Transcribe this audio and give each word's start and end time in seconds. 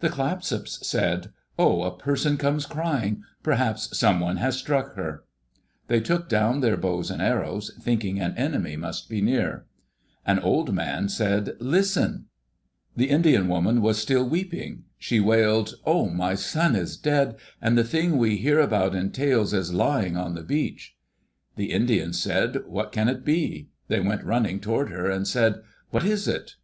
The 0.00 0.08
Clatsops 0.10 0.84
said," 0.84 1.30
Oh, 1.56 1.84
a 1.84 1.96
person 1.96 2.36
comes 2.36 2.66
crying 2.66 3.18
I 3.22 3.26
Perhaps 3.44 3.96
someone 3.96 4.38
has 4.38 4.56
struck 4.56 4.94
her 4.96 5.22
I'* 5.22 5.58
They 5.86 6.00
took 6.00 6.28
down 6.28 6.58
their 6.58 6.76
bows 6.76 7.12
and 7.12 7.22
arrows, 7.22 7.70
thinking 7.80 8.18
an 8.18 8.34
enemy 8.36 8.74
must 8.74 9.08
be 9.08 9.20
near. 9.22 9.66
An 10.26 10.40
old 10.40 10.74
man 10.74 11.08
said, 11.08 11.54
"Listen 11.60 12.24
I 12.26 12.30
The 12.96 13.10
Indian 13.10 13.46
woman 13.46 13.80
was 13.80 13.98
still 13.98 14.28
weeping. 14.28 14.82
She 14.98 15.20
wailed," 15.20 15.74
Oh, 15.86 16.08
my 16.08 16.34
son 16.34 16.74
is 16.74 16.96
dead, 16.96 17.36
and 17.62 17.78
the 17.78 17.84
Thing 17.84 18.16
we 18.16 18.36
hear 18.36 18.58
about 18.58 18.96
in 18.96 19.12
tales 19.12 19.52
is 19.54 19.72
lying 19.72 20.16
on 20.16 20.34
the 20.34 20.42
beach 20.42 20.96
1" 21.54 21.64
The 21.66 21.72
Indians 21.72 22.18
said, 22.20 22.66
"What 22.66 22.90
can 22.90 23.08
it 23.08 23.24
be?*' 23.24 23.68
They 23.86 24.00
went 24.00 24.24
run 24.24 24.42
ning 24.42 24.58
toward 24.58 24.88
her, 24.90 25.08
and 25.08 25.28
said, 25.28 25.62
"What 25.90 26.02
is 26.04 26.26
it?" 26.26 26.56